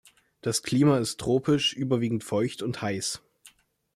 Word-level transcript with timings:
Das 0.41 0.63
Klima 0.63 0.97
ist 0.97 1.19
tropisch, 1.19 1.73
überwiegend 1.77 2.23
feucht 2.23 2.63
und 2.63 2.81
heiß. 2.81 3.21